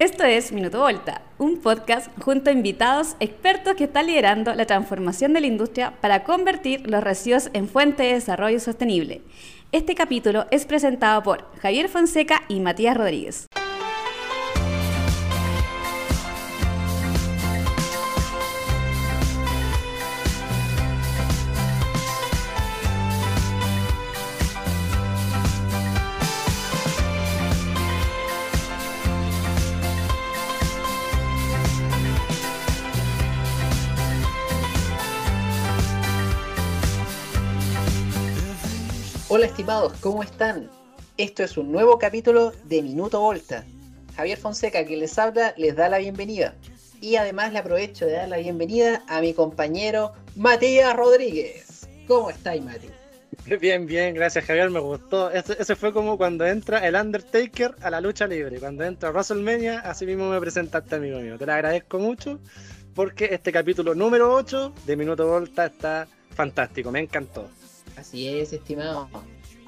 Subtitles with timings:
[0.00, 5.34] Esto es Minuto Volta, un podcast junto a invitados expertos que están liderando la transformación
[5.34, 9.20] de la industria para convertir los residuos en fuente de desarrollo sostenible.
[9.72, 13.46] Este capítulo es presentado por Javier Fonseca y Matías Rodríguez.
[39.40, 40.68] Hola estimados, ¿cómo están?
[41.16, 43.64] Esto es un nuevo capítulo de Minuto Volta.
[44.14, 46.54] Javier Fonseca, que les habla, les da la bienvenida.
[47.00, 51.88] Y además le aprovecho de dar la bienvenida a mi compañero Matías Rodríguez.
[52.06, 52.88] ¿Cómo estáis, Mati?
[53.58, 55.30] Bien, bien, gracias Javier, me gustó.
[55.30, 58.60] Ese, fue como cuando entra el Undertaker a la lucha libre.
[58.60, 61.38] Cuando entra WrestleMania, así mismo me presentaste, amigo mío.
[61.38, 62.40] Te lo agradezco mucho
[62.94, 67.48] porque este capítulo número 8 de Minuto Volta está fantástico, me encantó.
[68.00, 69.10] Así es, estimado.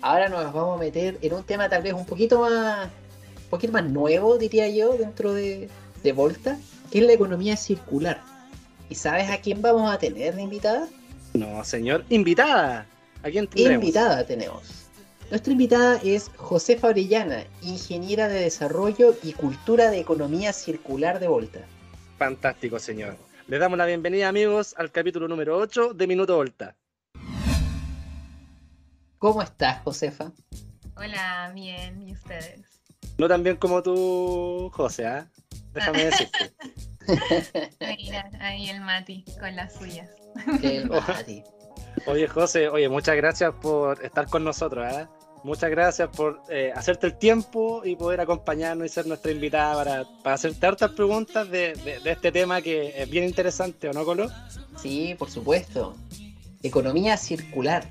[0.00, 3.74] Ahora nos vamos a meter en un tema tal vez un poquito más, un poquito
[3.74, 5.68] más nuevo, diría yo, dentro de,
[6.02, 6.58] de Volta,
[6.90, 8.22] que es la economía circular.
[8.88, 10.88] ¿Y sabes a quién vamos a tener de invitada?
[11.34, 12.86] No, señor, invitada.
[13.22, 13.84] ¿A quién tenemos?
[13.84, 14.88] Invitada tenemos.
[15.28, 21.60] Nuestra invitada es Josefa Orellana, ingeniera de desarrollo y cultura de economía circular de Volta.
[22.16, 23.18] Fantástico, señor.
[23.46, 26.74] Le damos la bienvenida, amigos, al capítulo número 8 de Minuto Volta.
[29.22, 30.32] ¿Cómo estás, Josefa?
[30.96, 32.60] Hola, bien, ¿y ustedes?
[33.18, 35.28] No tan bien como tú, José, ¿ah?
[35.72, 36.52] Déjame decirte.
[37.98, 40.10] Mira, ahí el Mati con las suyas.
[40.60, 41.44] El Mati.
[42.06, 45.06] Oye, José, oye, muchas gracias por estar con nosotros, ¿eh?
[45.44, 50.04] Muchas gracias por eh, hacerte el tiempo y poder acompañarnos y ser nuestra invitada para,
[50.24, 54.28] para hacerte hartas preguntas de, de, este tema que es bien interesante, ¿o no, Colo?
[54.76, 55.96] Sí, por supuesto.
[56.64, 57.88] Economía circular.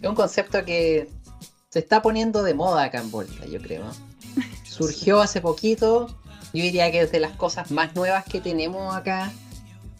[0.00, 1.08] Es un concepto que
[1.68, 3.84] se está poniendo de moda acá en Volta, yo creo.
[4.64, 6.06] Surgió hace poquito,
[6.52, 9.32] yo diría que es de las cosas más nuevas que tenemos acá.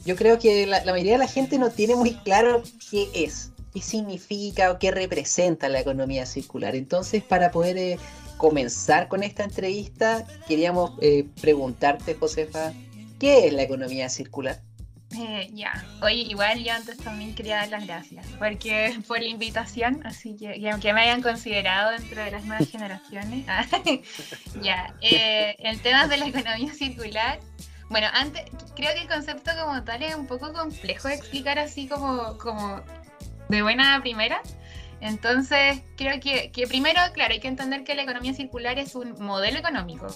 [0.05, 3.83] Yo creo que la, mayoría de la gente no tiene muy claro qué es, qué
[3.83, 6.77] significa o qué representa la economía circular.
[6.77, 7.99] Entonces, para poder eh,
[8.37, 12.73] comenzar con esta entrevista, queríamos eh, preguntarte, Josefa,
[13.19, 14.63] ¿qué es la economía circular?
[15.17, 20.03] Eh, ya, oye, igual yo antes también quería dar las gracias, porque por la invitación,
[20.05, 23.47] así que, aunque me hayan considerado dentro de las nuevas generaciones,
[24.63, 27.41] ya, eh, el tema de la economía circular,
[27.89, 28.43] bueno, antes,
[28.77, 32.83] creo que el concepto como tal es un poco complejo de explicar así como, como
[33.49, 34.43] de buena primera,
[35.01, 39.15] entonces creo que, que primero, claro, hay que entender que la economía circular es un
[39.25, 40.07] modelo económico,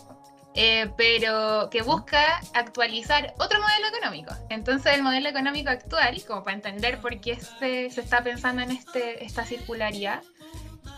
[0.55, 4.35] eh, pero que busca actualizar otro modelo económico.
[4.51, 8.71] Entonces el modelo económico actual, como para entender por qué se, se está pensando en
[8.71, 10.23] este, esta circularidad,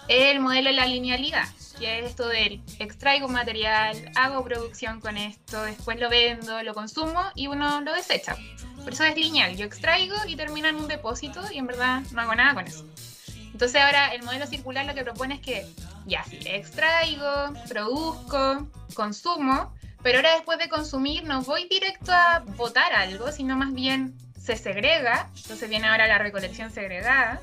[0.08, 1.48] es el modelo de la linealidad,
[1.78, 7.22] que es esto de extraigo material, hago producción con esto, después lo vendo, lo consumo
[7.34, 8.36] y uno lo desecha.
[8.82, 12.20] Por eso es lineal, yo extraigo y termino en un depósito y en verdad no
[12.20, 12.84] hago nada con eso.
[13.52, 15.66] Entonces ahora el modelo circular lo que propone es que
[16.06, 22.92] ya sí, extraigo, produzco, consumo, pero ahora después de consumir no voy directo a botar
[22.92, 27.40] algo, sino más bien se segrega, entonces viene ahora la recolección segregada,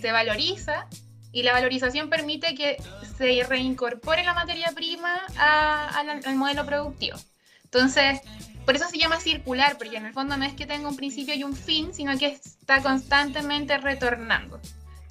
[0.00, 0.86] se valoriza
[1.32, 2.82] y la valorización permite que
[3.18, 7.18] se reincorpore la materia prima al modelo productivo.
[7.64, 8.20] Entonces,
[8.64, 11.34] por eso se llama circular, porque en el fondo no es que tenga un principio
[11.34, 14.58] y un fin, sino que está constantemente retornando.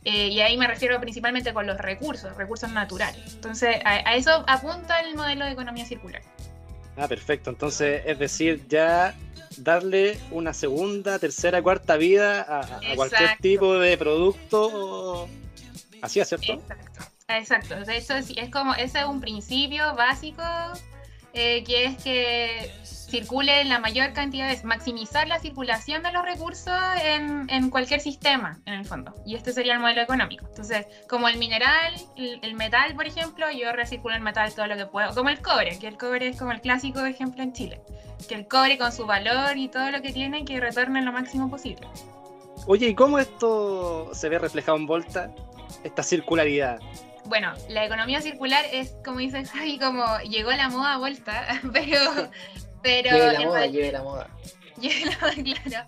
[0.09, 3.33] Eh, y ahí me refiero principalmente con los recursos, recursos naturales.
[3.33, 6.21] Entonces, a, eso apunta el modelo de economía circular.
[6.95, 7.49] Ah, perfecto.
[7.49, 9.13] Entonces, es decir, ya
[9.57, 15.27] darle una segunda, tercera, cuarta vida a, cualquier tipo de producto.
[16.01, 16.53] Así es, ¿cierto?
[16.53, 17.03] Exacto.
[17.27, 17.75] Exacto.
[17.91, 20.41] Eso es, es como, ese es un principio básico
[21.37, 22.71] eh, que es que
[23.07, 28.59] circule la mayor cantidad, de maximizar la circulación de los recursos en, en, cualquier sistema,
[28.65, 29.13] en el fondo.
[29.25, 30.45] Y este sería el modelo económico.
[30.49, 34.85] Entonces, como el mineral, el, metal, por ejemplo, yo recirculo el metal todo lo que
[34.85, 35.13] puedo.
[35.13, 37.81] Como el cobre, que el cobre es como el clásico ejemplo en Chile.
[38.27, 41.49] Que el cobre con su valor y todo lo que tiene, que retorne lo máximo
[41.49, 41.87] posible.
[42.65, 45.31] Oye, ¿y cómo esto se ve reflejado en Volta?
[45.83, 46.79] Esta circularidad
[47.27, 52.29] bueno, la economía circular es, como dice Javi, como llegó la moda a vuelta, pero
[52.81, 54.29] pero lleve la moda, lleve la moda.
[54.79, 55.87] Lleve la moda, claro.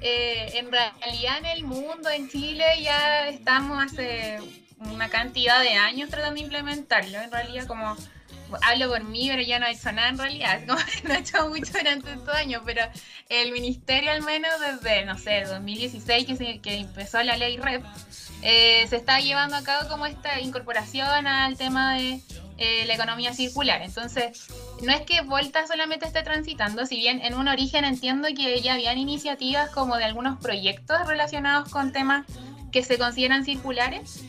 [0.00, 4.38] Eh, en realidad en el mundo, en Chile, ya estamos hace
[4.78, 7.20] una cantidad de años tratando de implementarlo.
[7.20, 7.96] En realidad, como
[8.62, 11.48] hablo por mí, pero ya no he hecho nada en realidad, como no he hecho
[11.48, 12.82] mucho durante estos años, pero
[13.28, 17.84] el ministerio al menos desde, no sé, 2016 que, que empezó la ley REP,
[18.42, 22.20] eh, se está llevando a cabo como esta incorporación al tema de
[22.58, 23.82] eh, la economía circular.
[23.82, 24.46] Entonces,
[24.82, 28.74] no es que Volta solamente esté transitando, si bien en un origen entiendo que ya
[28.74, 32.26] habían iniciativas como de algunos proyectos relacionados con temas
[32.70, 34.24] que se consideran circulares,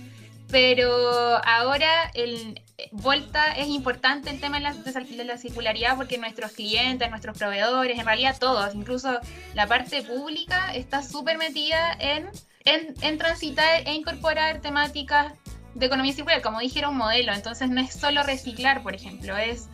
[0.54, 2.62] pero ahora el,
[2.92, 7.98] Volta es importante el tema de la, de la, circularidad porque nuestros clientes, nuestros proveedores,
[7.98, 9.20] en realidad todos, incluso
[9.56, 12.30] la parte pública, está súper metida en,
[12.66, 15.34] en, en, transitar e incorporar temáticas
[15.74, 17.34] de economía circular, como dijera un modelo.
[17.34, 19.70] Entonces no es solo reciclar, por ejemplo, es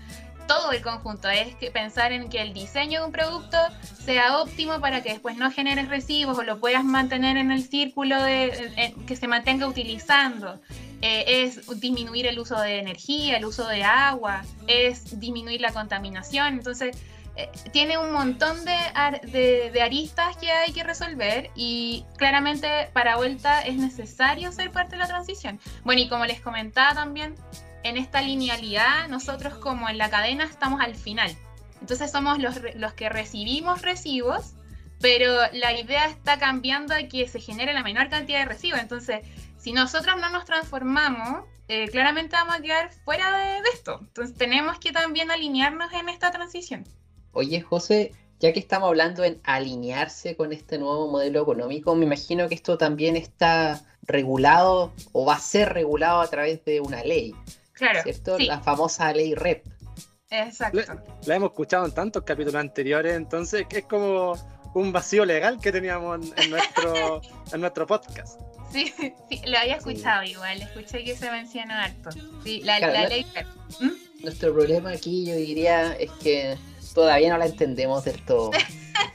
[0.50, 3.56] todo el conjunto, es que pensar en que el diseño de un producto
[4.04, 8.20] sea óptimo para que después no generes residuos o lo puedas mantener en el círculo
[8.20, 10.60] de, que se mantenga utilizando.
[11.04, 16.56] Eh, es disminuir el uso de energía, el uso de agua, es disminuir la contaminación.
[16.56, 16.98] Entonces,
[17.36, 23.62] eh, tiene un montón de, de, aristas que hay que resolver y claramente para vuelta
[23.62, 25.60] es necesario ser parte de la transición.
[25.84, 27.36] Bueno, y como les comentaba también,
[27.84, 31.36] en esta linealidad, nosotros como en la cadena estamos al final.
[31.82, 34.54] Entonces somos los, los que recibimos recibos,
[35.00, 38.82] pero la idea está cambiando a que se genere la menor cantidad de residuos.
[38.82, 39.22] Entonces,
[39.58, 44.00] si nosotros no nos transformamos, eh, claramente vamos a quedar fuera de, esto.
[44.02, 46.84] Entonces tenemos que también alinearnos en esta transición.
[47.32, 52.50] Oye, José, ya que estamos hablando en alinearse con este nuevo modelo económico, me imagino
[52.50, 57.36] que esto también está regulado o va a ser regulado a través de una ley.
[57.80, 58.04] Claro.
[58.04, 58.38] ¿Cierto?
[58.40, 59.66] La famosa ley REP.
[60.30, 60.80] Exacto.
[61.26, 64.34] La, hemos escuchado en tantos capítulos anteriores, entonces es como
[64.76, 67.22] un vacío legal que teníamos en, nuestro,
[67.54, 68.40] en nuestro podcast.
[68.72, 68.94] Sí,
[69.30, 72.12] sí, lo había escuchado igual, escuché que se menciona harto.
[72.44, 73.48] Sí, la, ley REP.
[73.80, 74.24] ¿Mm?
[74.24, 76.56] Nuestro problema aquí, yo diría, es que
[76.94, 78.52] todavía no la entendemos del todo.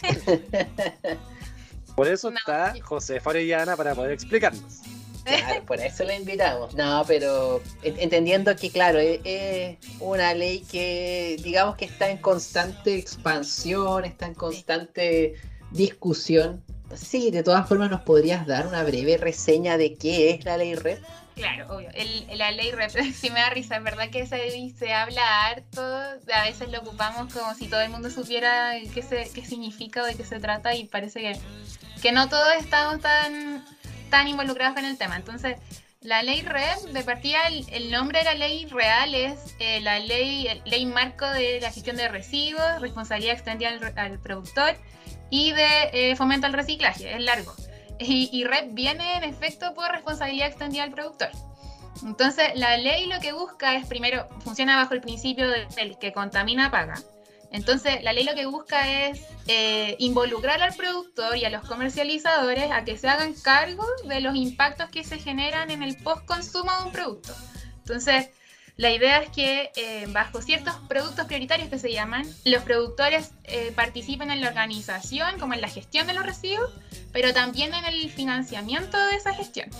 [1.94, 4.80] Por eso está José Farellana para poder explicarnos.
[5.24, 6.74] Claro, por eso la invitamos.
[6.74, 14.04] No, pero entendiendo que, claro, es, una ley que, digamos que está en constante expansión,
[14.04, 15.34] está en constante
[15.70, 16.62] discusión.
[16.94, 20.74] Sí, de todas formas, ¿nos podrías dar una breve reseña de qué es la ley
[20.74, 21.02] REP?
[21.34, 21.88] Claro, obvio.
[22.36, 26.44] la ley REP sí me da risa, en verdad que se, se habla harto, a
[26.44, 30.14] veces lo ocupamos como si todo el mundo supiera qué, se, qué significa o de
[30.14, 31.40] qué se trata y parece que,
[32.00, 33.64] que no todos estamos tan
[34.22, 35.16] involucrados en el tema.
[35.16, 35.56] Entonces,
[36.00, 40.46] la ley REP, de partida, el, nombre de la ley real es eh, la ley,
[40.66, 44.76] ley marco de la gestión de residuos, responsabilidad extendida al, productor
[45.30, 47.54] y de eh, fomento al reciclaje, es largo.
[48.00, 51.28] Y, y, REP viene en efecto por responsabilidad extendida al productor.
[52.02, 56.72] Entonces, la ley lo que busca es, primero, funciona bajo el principio del que contamina
[56.72, 56.96] paga.
[57.54, 62.72] Entonces, la ley lo que busca es eh, involucrar al productor y a los comercializadores
[62.72, 66.86] a que se hagan cargo de los impactos que se generan en el post-consumo de
[66.86, 67.32] un producto.
[67.76, 68.30] Entonces,
[68.76, 73.70] la idea es que eh, bajo ciertos productos prioritarios que se llaman, los productores eh,
[73.76, 76.72] participen en la organización, como en la gestión de los residuos,
[77.12, 79.70] pero también en el financiamiento de esa gestión.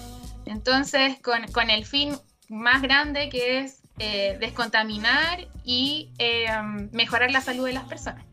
[0.47, 2.17] Entonces, con, con el fin
[2.49, 6.47] más grande que es eh, descontaminar y eh,
[6.93, 8.25] mejorar la salud de las personas.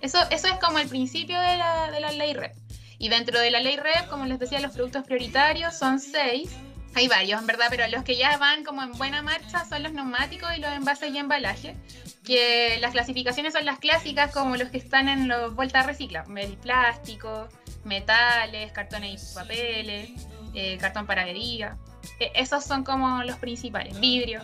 [0.00, 2.54] Eso, eso es como el principio de la, de la ley REP.
[2.98, 6.50] Y dentro de la ley REP, como les decía, los productos prioritarios son seis.
[6.94, 9.92] Hay varios, en verdad, pero los que ya van como en buena marcha son los
[9.92, 11.76] neumáticos y los envases y embalaje,
[12.24, 16.24] que las clasificaciones son las clásicas como los que están en los vueltas recicla,
[16.62, 17.48] plástico,
[17.84, 20.10] metales, cartones y papeles,
[20.54, 21.76] eh, cartón para herida.
[22.18, 24.42] E, esos son como los principales, vidrio.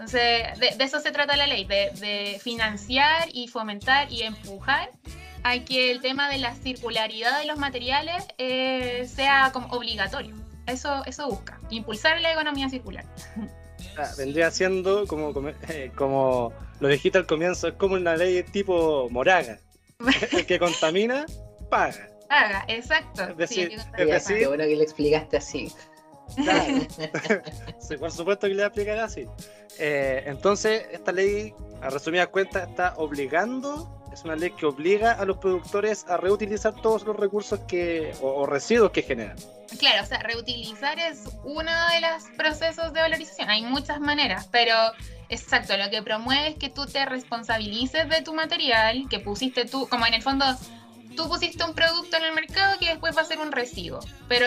[0.00, 4.90] Entonces, de, eso se trata la ley, de, financiar y fomentar y empujar
[5.42, 10.34] a que el tema de la circularidad de los materiales eh, sea como obligatorio.
[10.66, 13.04] Eso, eso busca, impulsar la economía circular.
[13.98, 15.34] Ah, vendría siendo como,
[15.68, 19.58] eh, como, lo dijiste al comienzo, es como una ley tipo Moraga.
[20.32, 21.26] El que contamina,
[21.68, 22.08] paga.
[22.26, 23.24] Paga, exacto.
[23.24, 25.70] Es decir, Qué bueno que le explicaste así.
[27.98, 29.26] por supuesto que le voy a explicar así.
[29.78, 35.24] Eh, entonces, esta ley, a resumidas cuentas, está obligando, es una ley que obliga a
[35.24, 39.36] los productores a reutilizar todos los recursos que, o, residuos que generan.
[39.78, 43.48] Claro, o sea, reutilizar es uno de los procesos de valorización.
[43.48, 44.74] Hay muchas maneras, pero
[45.28, 49.88] exacto, lo que promueve es que tú te responsabilices de tu material, que pusiste tú,
[49.88, 50.44] como en el fondo,
[51.16, 54.00] tú pusiste un producto en el mercado que después va a ser un residuo.
[54.28, 54.46] Pero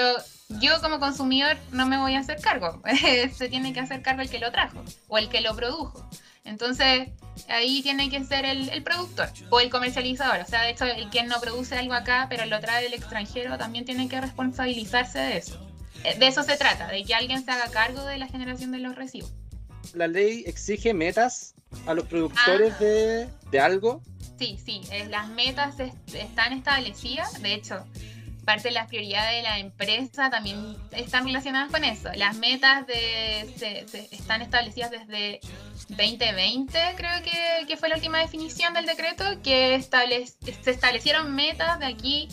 [0.60, 2.82] yo como consumidor no me voy a hacer cargo,
[3.36, 6.10] se tiene que hacer cargo el que lo trajo o el que lo produjo.
[6.46, 7.08] Entonces,
[7.48, 10.42] ahí tiene que ser el, productor o el comercializador.
[10.42, 13.58] O sea, de hecho, el quien no produce algo acá, pero lo trae del extranjero,
[13.58, 15.60] también tiene que responsabilizarse de eso.
[16.04, 18.80] Eh, de eso se trata, de que alguien se haga cargo de la generación de
[18.80, 19.32] los residuos.
[19.94, 21.56] ¿La ley exige metas
[21.86, 22.84] a los productores ah.
[22.84, 24.02] de, de, algo?
[24.38, 25.76] Sí, sí, eh, las metas
[26.14, 27.42] están establecidas.
[27.42, 27.86] De hecho,
[28.46, 32.10] parte de las prioridades de la empresa también están relacionadas con eso.
[32.16, 33.42] Las metas de,
[34.12, 35.40] están establecidas desde
[35.90, 41.86] 2020, creo que, que, fue la última definición del decreto, que se establecieron metas de
[41.86, 42.28] aquí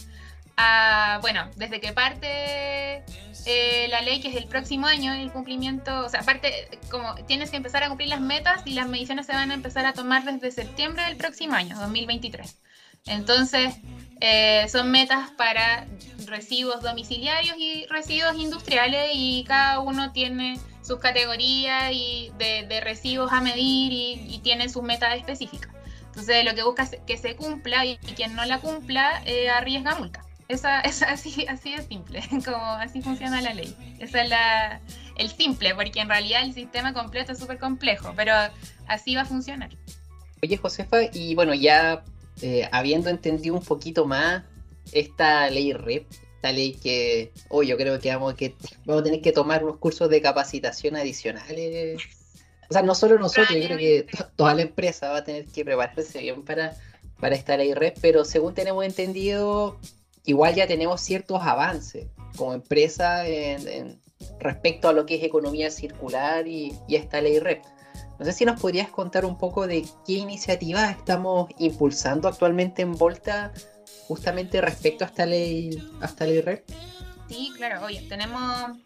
[0.56, 3.02] a, bueno, desde que parte
[3.46, 7.50] eh, la ley, que es el próximo año, el cumplimiento, o sea, aparte, como tienes
[7.50, 10.24] que empezar a cumplir las metas y las mediciones se van a empezar a tomar
[10.24, 12.58] desde septiembre del próximo año, 2023.
[13.06, 13.74] Entonces,
[14.20, 15.86] eh, son metas para
[16.26, 23.40] residuos domiciliarios y residuos industriales y cada uno tiene sus categorías y de, residuos a
[23.40, 25.70] medir y, tiene sus metas específicas.
[26.06, 29.94] Entonces lo que busca es que se cumpla y, quien no la cumpla eh, arriesga
[29.94, 30.22] multa.
[30.48, 33.74] Esa, es así, así de simple, como así funciona la ley.
[34.00, 34.80] Esa es la,
[35.16, 38.34] el simple, porque en realidad el sistema completo es súper complejo, pero
[38.86, 39.70] así va a funcionar.
[40.42, 42.02] Oye, Josefa, y bueno, ya
[42.42, 44.44] eh, habiendo entendido un poquito más
[44.92, 46.06] esta ley REP,
[46.36, 48.54] esta ley que, hoy yo creo que vamos, que
[48.84, 52.00] vamos a tener que tomar unos cursos de capacitación adicionales.
[52.68, 54.06] O sea, no solo nosotros, yo creo que
[54.36, 56.76] toda la empresa va a tener que prepararse bien para,
[57.18, 59.78] para esta ley REP, pero según tenemos entendido,
[60.24, 62.06] igual ya tenemos ciertos avances
[62.36, 64.00] como empresa en,
[64.38, 67.62] respecto a lo que es economía circular y, y esta ley REP.
[68.20, 72.92] No sé si nos podrías contar un poco de qué iniciativas estamos impulsando actualmente en
[72.92, 73.50] Volta
[74.08, 76.60] justamente respecto a esta ley, a esta ley red.
[77.30, 78.76] Sí, claro, oye, tenemos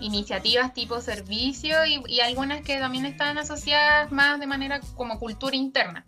[0.00, 6.04] iniciativas tipo servicio y, algunas que también están asociadas más de manera como cultura interna.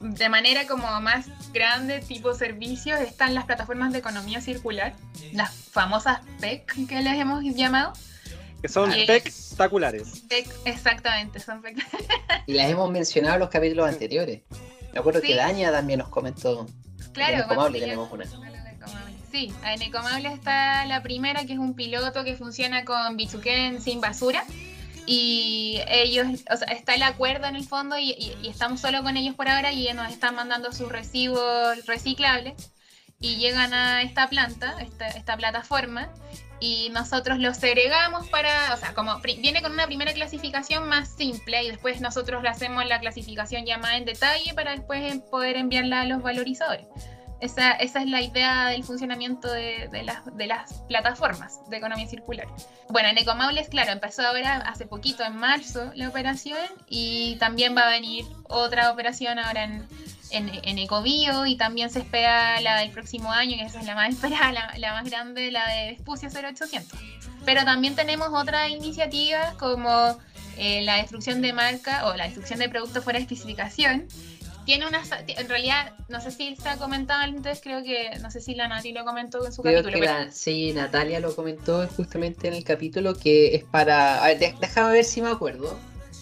[0.00, 4.94] De manera como más grande, tipo servicios, están las plataformas de economía circular,
[5.34, 7.92] las famosas PEC que les hemos llamado,
[8.62, 10.24] que son espectaculares.
[10.64, 11.62] exactamente, son
[12.46, 14.42] Y las hemos mencionado en los capítulos anteriores.
[14.92, 16.66] Me acuerdo que Daña también nos comentó.
[17.12, 18.24] Claro, en Ecomable tenemos una.
[19.32, 24.00] Sí, en Ecomable está la primera, que es un piloto que funciona con Bichuquén sin
[24.00, 24.44] basura.
[25.04, 29.34] Y ellos, o sea, está el acuerdo en el fondo y, estamos solo con ellos
[29.34, 32.54] por ahora y nos están mandando sus residuos reciclables
[33.18, 36.12] y llegan a esta planta, esta, esta plataforma,
[36.62, 41.64] y nosotros los segregamos para, o sea, como viene con una primera clasificación más simple
[41.64, 46.02] y después nosotros le hacemos la clasificación ya más en detalle para después poder enviarla
[46.02, 46.86] a los valorizadores.
[47.40, 52.06] Esa, esa es la idea del funcionamiento de, de, las, de las plataformas de economía
[52.06, 52.46] circular.
[52.88, 57.88] Bueno, en Ecomables, claro, empezó ahora hace poquito, en marzo, la operación y también va
[57.88, 59.88] a venir otra operación ahora en,
[60.32, 63.94] en, en Ecobio y también se espera la del próximo año, que esa es la
[63.94, 66.98] más esperada, la, más grande, la de Vespucia 0800.
[67.44, 70.18] Pero también tenemos otras iniciativas como
[70.56, 74.06] eh, la destrucción de marca o la destrucción de productos fuera de especificación.
[74.64, 78.40] Tiene una, en realidad, no sé si se ha comentado antes, creo que, no sé
[78.40, 79.98] si la Nati lo comentó en su capítulo.
[80.30, 85.04] sí, Natalia lo comentó justamente en el capítulo que es para, a ver, déjame ver
[85.04, 85.76] si me acuerdo.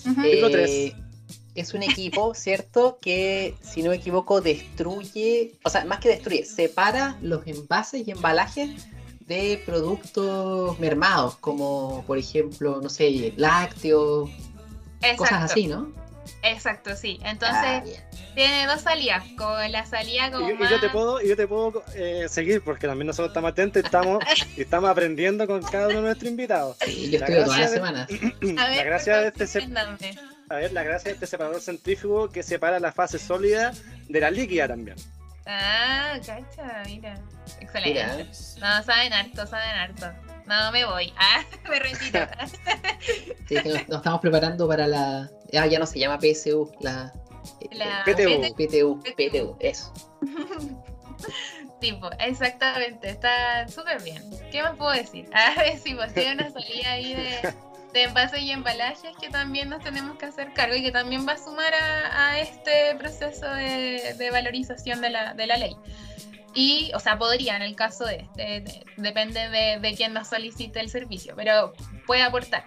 [0.07, 1.10] Uh
[1.55, 2.99] es un equipo, ¿cierto?
[3.01, 8.11] Que, si no me equivoco, destruye, o sea, más que destruye, separa los envases y
[8.11, 8.89] embalajes
[9.21, 14.29] de productos mermados, como por ejemplo, no sé, lácteos,
[15.17, 15.93] cosas así, ¿no?
[16.43, 17.19] Exacto, sí.
[17.25, 17.83] Entonces, ah,
[18.35, 19.25] tiene dos salidas.
[19.37, 20.51] Con la salida como.
[20.51, 23.83] Y, yo te puedo, y yo te puedo eh, seguir, porque también nosotros estamos atentos
[23.83, 24.25] y estamos,
[24.57, 26.77] y estamos aprendiendo con cada uno de nuestros invitados.
[26.85, 28.09] Sí, yo estoy todas las semanas.
[28.41, 29.61] La gracia de este
[30.51, 33.73] a ver, la gracia de este separador centrífugo que separa la fase sólida
[34.09, 34.97] de la líquida también.
[35.47, 37.15] Ah, cacha, mira.
[37.61, 38.27] Excelente.
[38.61, 40.30] No, saben harto, saben harto.
[40.51, 41.13] No, me voy.
[41.17, 42.27] Ah, me retiro.
[43.49, 45.31] sí, nos, estamos preparando para la.
[45.57, 47.13] Ah, ya no se llama PSU, la.
[47.71, 48.55] la PTU.
[48.57, 49.93] PTU, PTU, eso.
[51.81, 54.23] Tipo, exactamente, está súper bien.
[54.51, 55.31] ¿Qué más puedo decir?
[55.33, 57.55] Ah, sí, pues tiene una salida ahí de
[57.93, 61.33] de envases y embalajes que también nos tenemos que hacer cargo y que también va
[61.33, 65.77] a sumar a, este proceso de, valorización de la, de la, ley.
[66.55, 68.27] Y, o sea, podría en el caso de,
[68.97, 71.73] depende de, de quién nos solicite el servicio, pero
[72.07, 72.65] puede aportar.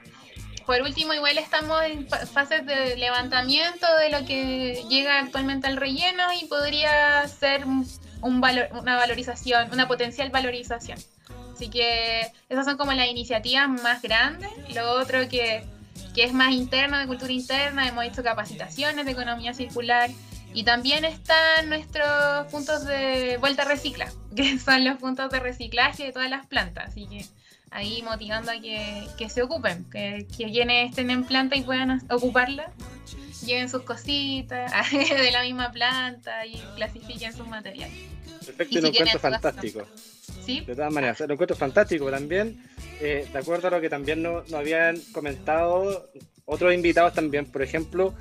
[0.66, 6.24] Por último, igual estamos en fases de levantamiento de lo que llega actualmente al relleno
[6.42, 10.98] y podría ser un valor, una valorización, una potencial valorización.
[11.54, 14.50] Así que esas son como las iniciativas más grandes.
[14.74, 15.66] Lo otro que,
[16.16, 20.10] que es más interno, de cultura interna, hemos hecho capacitaciones de economía circular.
[20.54, 26.12] Y también están nuestros puntos de vuelta recicla, que son los puntos de reciclaje de
[26.12, 26.90] todas las plantas.
[26.90, 27.26] Así que
[27.72, 32.02] ahí motivando a que, que se ocupen, que, que, quienes estén en planta y puedan
[32.10, 32.72] ocuparla,
[33.46, 37.98] lleven sus cositas de la misma planta y clasifiquen sus materiales.
[38.46, 39.88] Perfecto, y, lo encuentro fantástico.
[40.46, 40.62] ¿Sí?
[40.62, 42.62] De todas maneras, lo encuentro fantástico también.
[43.00, 46.10] Eh, de acuerdo a lo que también nos no habían comentado
[46.46, 48.14] otros invitados también, por ejemplo,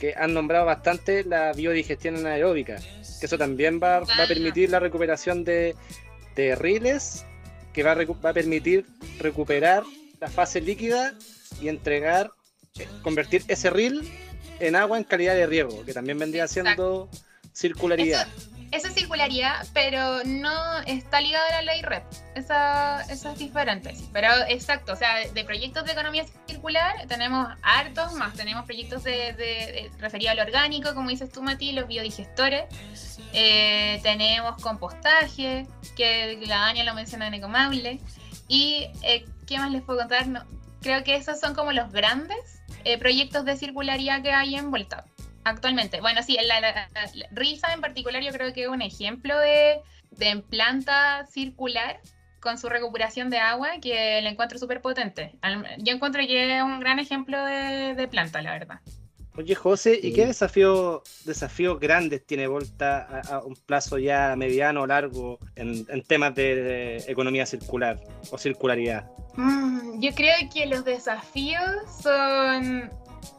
[0.00, 2.76] que han nombrado bastante la biodigestión anaeróbica,
[3.20, 5.76] que eso también va, va a permitir la recuperación de,
[6.34, 7.26] de riles,
[7.74, 8.86] que va a, va a permitir
[9.18, 9.84] recuperar
[10.18, 11.14] la fase líquida
[11.60, 12.30] y entregar,
[12.78, 14.10] eh, convertir ese ril
[14.58, 17.10] en agua en calidad de riego, que también vendría siendo
[17.52, 18.26] circularidad.
[18.26, 22.04] Eso, es circularidad, pero no está ligado a la ley REP.
[22.34, 22.54] Eso,
[23.08, 23.94] eso es diferente.
[24.12, 28.34] Pero exacto, o sea, de proyectos de economía circular tenemos hartos más.
[28.34, 32.64] Tenemos proyectos de, de, referidos al orgánico, como dices tú, Mati, los biodigestores.
[33.32, 38.00] Eh, tenemos compostaje, que la Dania lo menciona en Ecomable.
[38.46, 40.26] Y, eh, ¿qué más les puedo contar?
[40.28, 40.44] No,
[40.80, 45.04] creo que esos son como los grandes eh, proyectos de circularidad que hay en Volta
[45.44, 46.00] actualmente.
[46.00, 49.80] Bueno, sí, la, la, la, Risa en particular yo creo que es un ejemplo de,
[50.10, 52.00] de planta circular
[52.40, 55.32] con su recuperación de agua que la encuentro súper potente.
[55.78, 58.80] Yo encuentro que es un gran ejemplo de, de planta, la verdad.
[59.36, 64.82] Oye, José, ¿y qué desafío, desafíos grandes tiene Volta a, a, un plazo ya mediano
[64.82, 69.08] o largo en, en temas de, de, economía circular o circularidad?
[69.36, 71.64] Mm, yo creo que los desafíos
[72.02, 72.90] son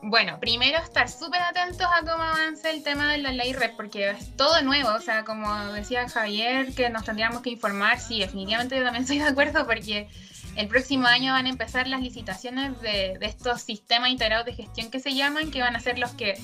[0.02, 4.10] bueno, primero estar súper atentos a cómo avanza el tema de la ley REP, porque
[4.10, 8.78] es todo nuevo, o sea, como decía Javier, que nos tendríamos que informar, sí, definitivamente
[8.78, 10.10] yo también estoy de acuerdo, porque
[10.56, 14.92] el próximo año van a empezar las licitaciones de, de estos sistemas integrados de gestión
[14.92, 16.38] que se llaman, que van a ser los que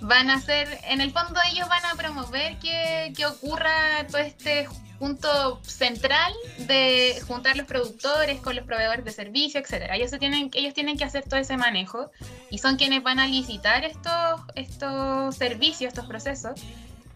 [0.00, 4.68] van a ser, en el fondo ellos van a promover que, que ocurra todo este
[4.98, 6.32] punto central
[6.66, 9.96] de juntar los productores con los proveedores de servicios, etcétera.
[9.96, 12.10] Ellos se tienen, ellos tienen que hacer todo ese manejo
[12.50, 16.60] y son quienes van a licitar estos, estos servicios, estos procesos.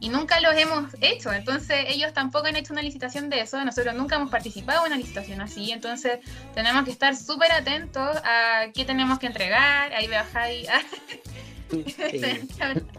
[0.03, 3.95] Y nunca los hemos hecho, entonces ellos tampoco han hecho una licitación de eso, nosotros
[3.95, 6.21] nunca hemos participado en una licitación así, entonces
[6.55, 10.67] tenemos que estar súper atentos a qué tenemos que entregar, ahí veo a Javi,
[11.71, 11.85] Sí.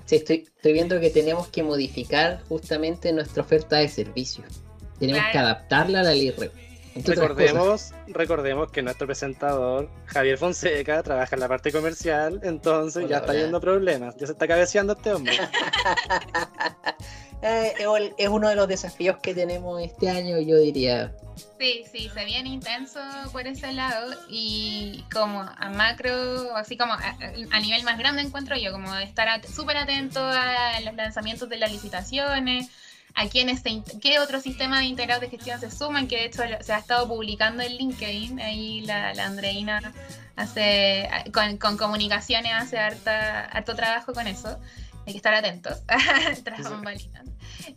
[0.06, 4.62] sí, estoy, estoy viendo que tenemos que modificar justamente nuestra oferta de servicios.
[5.02, 5.32] Tenemos claro.
[5.32, 6.54] que adaptarla a la ley REP.
[6.94, 13.18] Recordemos, recordemos que nuestro presentador, Javier Fonseca, trabaja en la parte comercial, entonces Hola, ya
[13.18, 15.34] está viendo problemas, ya se está cabeceando este hombre.
[17.42, 17.74] eh,
[18.18, 21.16] es uno de los desafíos que tenemos este año, yo diría.
[21.58, 23.00] Sí, sí, se viene intenso
[23.32, 27.18] por ese lado y como a macro, así como a,
[27.52, 31.72] a nivel más grande encuentro yo, como estar súper atento a los lanzamientos de las
[31.72, 32.70] licitaciones,
[33.16, 36.44] a quiénes se, qué otro sistema de integrados de gestión se suman, que de hecho
[36.62, 39.94] se ha estado publicando en LinkedIn, ahí la, la Andreina
[40.36, 44.60] hace, con, con, comunicaciones hace harta, harto trabajo con eso,
[45.12, 45.84] hay que estar atentos,
[46.44, 47.26] tras bambalinas.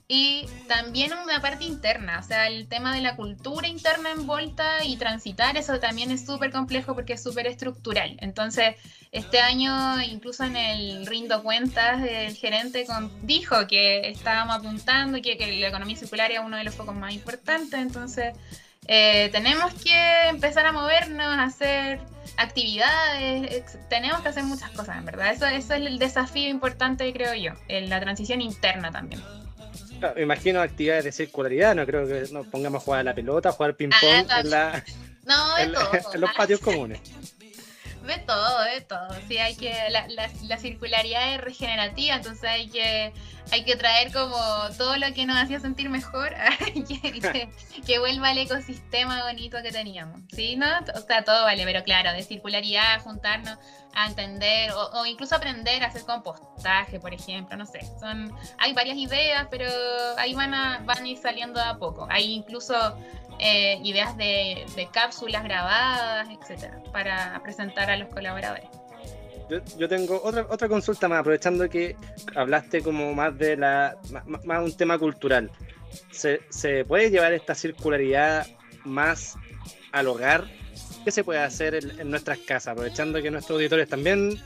[0.07, 4.97] Y también una parte interna, o sea, el tema de la cultura interna envuelta y
[4.97, 8.17] transitar, eso también es súper complejo porque es súper estructural.
[8.21, 8.77] Entonces,
[9.13, 15.37] este año, incluso en el rindo cuentas, el gerente con, dijo que estábamos apuntando que,
[15.37, 17.81] que la economía circular era uno de los focos más importantes.
[17.81, 18.35] Entonces,
[18.87, 22.01] eh, tenemos que empezar a movernos, a hacer
[22.37, 25.33] actividades, tenemos que hacer muchas cosas, en verdad.
[25.33, 29.23] Eso, eso es el desafío importante, creo yo, en la transición interna también.
[30.17, 33.49] Me imagino actividades de circularidad, no creo que nos pongamos a jugar a la pelota,
[33.51, 34.85] a jugar ping-pong ah, en, la,
[35.25, 35.73] no, en,
[36.15, 37.01] en, los patios comunes.
[38.07, 39.09] De todo, de todo.
[39.27, 39.73] Sí, hay que.
[39.91, 43.13] La, la, la, circularidad es regenerativa, entonces hay que,
[43.51, 44.37] hay que traer como
[44.77, 46.35] todo lo que nos hacía sentir mejor,
[46.75, 47.49] que, que,
[47.87, 50.21] que, vuelva al ecosistema bonito que teníamos.
[50.33, 50.57] ¿Sí?
[50.57, 50.67] ¿No?
[50.95, 53.59] O sea, todo vale, pero claro, de circularidad, juntarnos
[53.95, 57.81] a entender, o, o incluso aprender a hacer compostaje, por ejemplo, no sé.
[58.01, 59.71] Son, hay varias ideas, pero
[60.19, 62.07] ahí van a, van a ir saliendo a poco.
[62.11, 62.75] Hay incluso
[63.39, 68.67] eh, ideas de, de, cápsulas grabadas, etcétera, para presentar a los colaboradores.
[69.51, 71.97] Yo, yo, tengo otra, otra consulta más, aprovechando que
[72.35, 75.51] hablaste como más de la más, más un tema cultural.
[76.11, 78.47] ¿Se, ¿Se, puede llevar esta circularidad
[78.85, 79.37] más
[79.93, 80.45] al hogar?
[81.05, 82.73] ¿Qué se puede hacer en, en nuestras casas?
[82.73, 84.41] Aprovechando que nuestros auditores también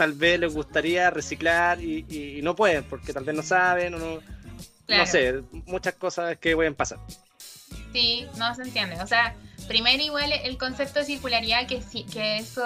[0.00, 3.92] tal vez les gustaría reciclar y, y, y no pueden, porque tal vez no saben
[3.92, 4.20] o no,
[4.86, 5.02] claro.
[5.02, 6.98] no sé, muchas cosas que pueden pasar.
[7.92, 9.00] Sí, no se entiende.
[9.02, 9.34] O sea,
[9.68, 12.62] primero igual el concepto de circularidad, que, que eso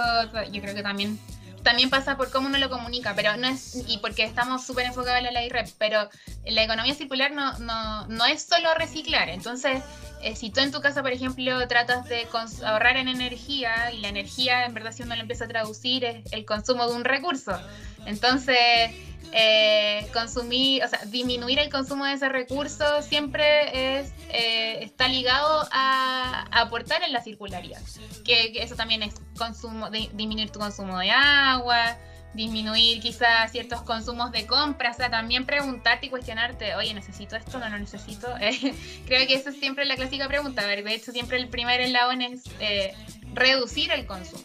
[0.52, 1.18] yo creo que también
[1.64, 5.18] también pasa por cómo uno lo comunica, pero no es, y porque estamos súper enfocados
[5.18, 6.08] en la ley REP, pero
[6.46, 9.30] la economía circular no, no, no es solo reciclar.
[9.30, 9.82] Entonces,
[10.22, 12.28] eh, si tú en tu casa, por ejemplo, tratas de
[12.64, 16.32] ahorrar en energía, y la energía, en verdad, si uno lo empieza a traducir, es
[16.32, 17.58] el consumo de un recurso.
[18.04, 18.90] Entonces,
[19.36, 25.66] eh, consumir, o sea, disminuir el consumo de ese recurso siempre es, eh, está ligado
[25.72, 27.80] a, aportar en la circularidad.
[28.24, 31.96] Que, eso también es consumo, disminuir tu consumo de agua,
[32.34, 37.58] disminuir quizás ciertos consumos de compra, o sea, también preguntarte y cuestionarte, oye, ¿necesito esto?
[37.58, 38.28] ¿No lo necesito?
[39.06, 42.44] creo que esa es siempre la clásica pregunta, de hecho siempre el primer eslabón es
[42.60, 42.94] eh,
[43.32, 44.44] reducir el consumo.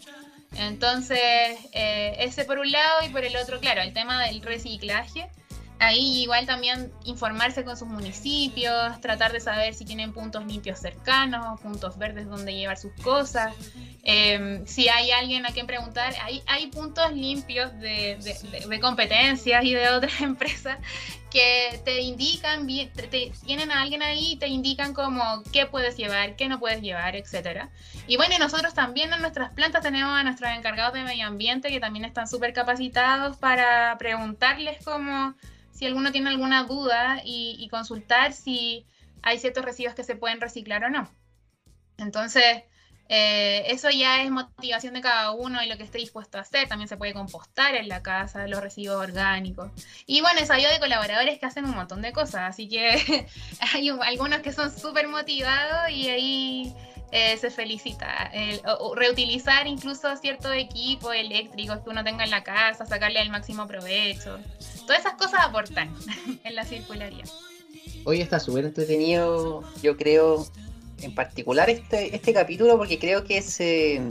[0.56, 5.28] Entonces, eh, ese por un lado y por el otro, claro, el tema del reciclaje.
[5.82, 11.58] Ahí igual también informarse con sus municipios, tratar de saber si tienen puntos limpios cercanos,
[11.62, 13.54] puntos verdes donde llevar sus cosas.
[14.02, 18.18] Em, si hay alguien a quien preguntar, hay, hay puntos limpios de,
[18.68, 20.76] de, competencias y de otras empresas
[21.30, 26.36] que te indican, te, tienen a alguien ahí y te indican como qué puedes llevar,
[26.36, 27.70] qué no puedes llevar, etcétera.
[28.06, 31.80] Y bueno, nosotros también en nuestras plantas tenemos a nuestros encargados de medio ambiente que
[31.80, 35.34] también están súper capacitados para preguntarles como
[35.72, 38.86] si alguno tiene alguna duda y, consultar si
[39.22, 41.10] hay ciertos residuos que se pueden reciclar o no.
[41.96, 42.64] Entonces,
[43.12, 46.68] eh, eso ya es motivación de cada uno y lo que esté dispuesto a hacer.
[46.68, 49.72] También se puede compostar en la casa los residuos orgánicos.
[50.06, 52.42] Y bueno, ayuda de colaboradores que hacen un montón de cosas.
[52.48, 53.26] Así que
[53.74, 56.74] hay algunos que son súper motivados y ahí
[57.10, 58.30] eh, se felicita.
[58.94, 64.38] reutilizar incluso ciertos equipos eléctricos que uno tenga en la casa, sacarle el máximo provecho.
[64.86, 65.92] Todas esas cosas aportan
[66.44, 67.28] en la circularidad.
[68.04, 70.46] Hoy está súper entretenido, yo creo,
[71.02, 74.02] en particular este, este capítulo, porque creo que se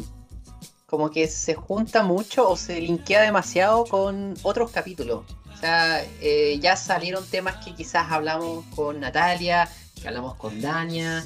[0.86, 5.24] como que se junta mucho o se linkea demasiado con otros capítulos.
[5.54, 9.70] O sea, eh, ya salieron temas que quizás hablamos con Natalia,
[10.02, 11.24] que hablamos con Dania,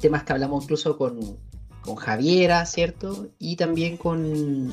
[0.00, 1.38] temas que hablamos incluso con,
[1.82, 3.28] con Javiera, ¿cierto?
[3.38, 4.72] Y también con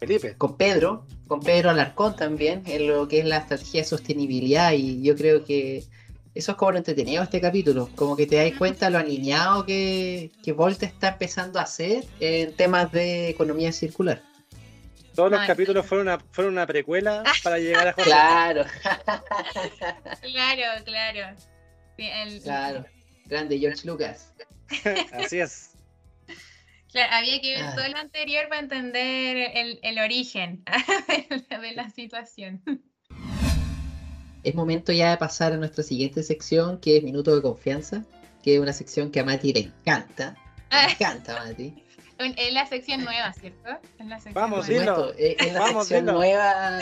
[0.00, 0.36] Felipe.
[0.36, 4.72] Con Pedro, con Pedro Alarcón también, en lo que es la estrategia de sostenibilidad.
[4.72, 5.84] Y yo creo que
[6.38, 10.30] eso es como lo entretenido este capítulo, como que te das cuenta lo alineado que,
[10.40, 14.22] que Volta está empezando a hacer en temas de economía circular.
[15.16, 18.08] Todos los capítulos fueron una, fueron una precuela para llegar a José.
[18.08, 18.64] Claro.
[20.20, 21.36] claro, claro.
[22.44, 22.84] Claro.
[23.24, 24.32] Grande George Lucas.
[25.12, 25.72] Así es.
[26.92, 27.74] Claro, había que ver ah.
[27.74, 30.62] todo lo anterior para entender el, origen
[31.48, 32.62] de la situación.
[34.48, 38.02] Es momento ya de pasar a nuestra siguiente sección, que es Minuto de Confianza,
[38.42, 40.30] que es una sección que a Mati le encanta.
[40.30, 40.88] Le ah.
[40.90, 41.84] encanta, Mati.
[42.18, 43.68] Es la sección nueva, ¿cierto?
[44.32, 45.12] Vamos, dilo.
[45.18, 46.78] Es la Vamos, sección nueva.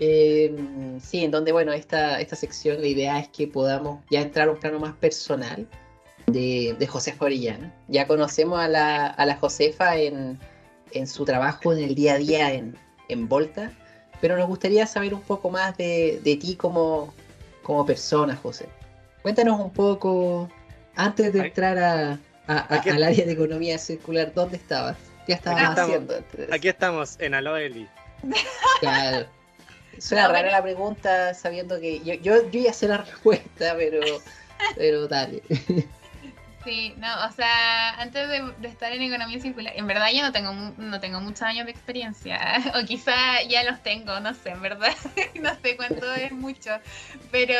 [0.00, 0.56] Eh,
[1.02, 4.52] sí, en donde, bueno, esta, esta sección, la idea es que podamos ya entrar a
[4.52, 5.66] un plano más personal
[6.28, 7.74] de, de Josefa Orellana.
[7.88, 10.38] Ya conocemos a la, a la Josefa en,
[10.92, 12.78] en, su trabajo en el día a día en,
[13.08, 13.72] en Volta,
[14.20, 17.14] pero nos gustaría saber un poco más de, de ti como,
[17.62, 18.68] como persona, José.
[19.22, 20.48] Cuéntanos un poco,
[20.94, 24.96] antes de entrar a, al área de economía circular, ¿dónde estabas?
[25.26, 26.14] ¿Qué estabas haciendo?
[26.50, 27.86] Aquí estamos, en Aloeli.
[28.80, 29.26] Claro.
[29.98, 34.00] Suena rara la pregunta sabiendo que yo, yo, yo ya sé la respuesta, pero,
[34.76, 35.42] pero dale.
[36.68, 40.52] Sí, no, o sea, antes de, estar en economía circular, en verdad yo no tengo
[40.76, 42.38] no tengo muchos años de experiencia,
[42.78, 44.94] o quizá ya los tengo, no sé, en verdad,
[45.40, 46.78] no sé cuánto es mucho,
[47.30, 47.54] pero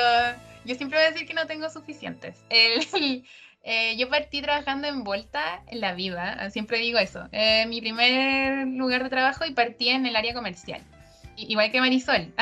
[0.66, 2.36] yo siempre voy a decir que no tengo suficientes.
[3.64, 8.66] Eh, yo partí trabajando en Volta en la vida, siempre digo eso, eh, mi primer
[8.68, 10.80] lugar de trabajo y partí en el área comercial
[11.46, 12.32] igual que Marisol,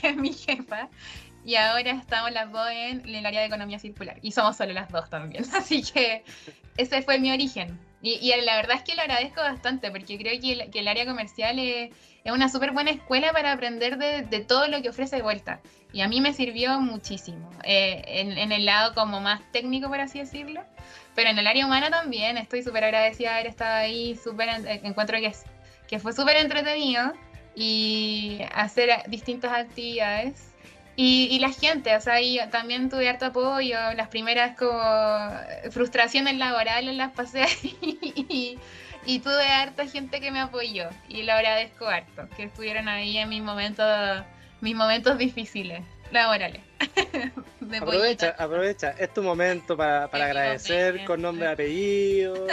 [0.00, 0.88] que es mi jefa,
[1.44, 4.90] y ahora estamos las dos en, el área de economía circular, y somos solo las
[4.90, 6.24] dos también, así que
[6.76, 7.78] ese fue mi origen.
[8.02, 11.04] Y, la verdad es que lo agradezco bastante, porque creo que el, que el área
[11.04, 11.90] comercial es,
[12.24, 15.60] es una súper buena escuela para aprender de, de, todo lo que ofrece de vuelta.
[15.92, 20.00] Y a mí me sirvió muchísimo, eh, en, en, el lado como más técnico, por
[20.00, 20.64] así decirlo,
[21.14, 24.48] pero en el área humana también estoy súper agradecida de haber estado ahí, súper
[24.82, 25.44] encuentro que, es,
[25.86, 27.12] que fue súper entretenido
[27.54, 30.49] y hacer distintas actividades.
[31.02, 34.82] Y, la gente, o sea, y también tuve harto apoyo, las primeras como
[35.70, 38.58] frustraciones laborales las pasé y,
[39.06, 43.30] y, tuve harta gente que me apoyó y lo agradezco harto, que estuvieron ahí en
[43.30, 43.86] mis momentos,
[44.60, 45.80] mis momentos difíciles
[46.12, 46.60] laborales.
[47.80, 52.46] aprovecha, aprovecha, es tu momento para, para agradecer con nombre y apellido.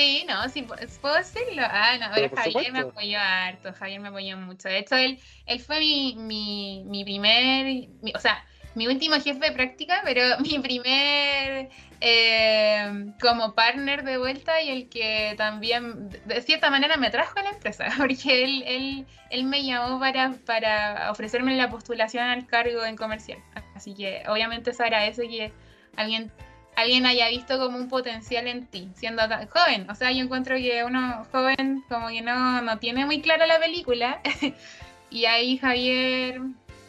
[0.00, 1.62] Sí, no, sí, puedo decirlo.
[1.62, 4.68] Ah, no, Pero Javier me apoyó harto, Javier me apoyó mucho.
[4.68, 7.64] De hecho, él, él fue mi, mi, mi primer,
[8.00, 8.42] mi- o sea,
[8.74, 11.68] mi último jefe de práctica, pero mi primer
[12.00, 17.42] eh, como partner de vuelta y el que también, de cierta manera, me trajo a
[17.42, 22.84] la empresa, porque él, él, él me llamó para, para ofrecerme la postulación al cargo
[22.86, 23.38] en comercial.
[23.74, 25.52] Así que obviamente se agradece que
[25.96, 26.32] alguien
[26.76, 29.88] alguien haya visto como un potencial en ti, siendo tan joven.
[29.90, 33.58] O sea, yo encuentro que uno joven como que no, no tiene muy clara la
[33.58, 34.20] película.
[35.10, 36.40] y ahí Javier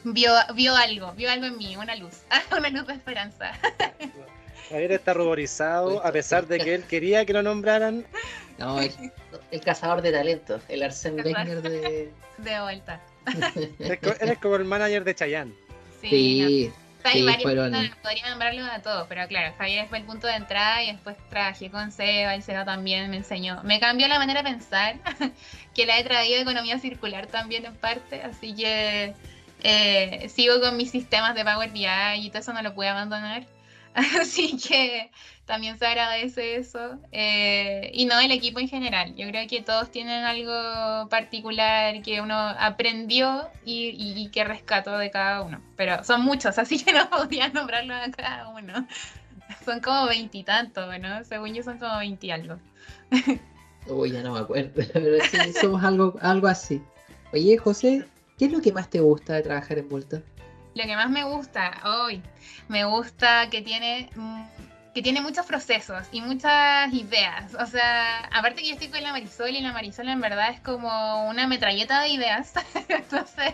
[0.03, 2.21] vio, vio algo, vio algo en mí, una luz,
[2.57, 3.51] una luz de esperanza.
[4.69, 8.05] Javier está ruborizado a pesar de que él quería que lo nombraran.
[8.57, 8.91] No, el,
[9.49, 12.11] el cazador de talentos, el Arsène Wenger de.
[12.37, 12.99] De vuelta.
[13.79, 15.53] Eres co- Eres como el manager de Chayanne.
[16.01, 16.71] Sí,
[17.09, 20.83] hay varios, fueron- podría nombrarlos a todos, pero claro, Javier fue el punto de entrada
[20.83, 23.61] y después trabajé con Seba, y Seba también me enseñó.
[23.63, 24.95] Me cambió la manera de pensar,
[25.75, 29.13] que la he traído de economía circular también en parte, así que
[29.63, 31.85] eh, sigo con mis sistemas de Power BI
[32.17, 33.43] y todo eso no lo pude abandonar.
[33.93, 35.11] Así que
[35.51, 36.97] también se agradece eso.
[37.11, 39.13] Eh, y no el equipo en general.
[39.17, 44.97] Yo creo que todos tienen algo particular que uno aprendió y, y- y que rescató
[44.97, 45.61] de cada uno.
[45.75, 48.87] Pero son muchos, así que no podía nombrarlo a cada uno.
[49.65, 51.21] Son como veintitantos, ¿no?
[51.25, 52.57] Según yo son como veinti algo.
[53.87, 54.71] Uy, ya no me acuerdo.
[54.93, 56.81] Pero sí, somos algo, algo así.
[57.33, 58.05] Oye, José,
[58.39, 60.21] ¿qué es lo que más te gusta de trabajar en Volta?
[60.75, 62.21] Lo que más me gusta hoy,
[62.69, 64.09] me gusta que tiene,
[64.93, 67.53] que tiene muchos procesos y muchas ideas.
[67.55, 70.59] O sea, aparte que yo estoy con la Marisol y la Marisol en verdad es
[70.59, 72.53] como una metralleta de ideas.
[72.89, 73.53] Entonces,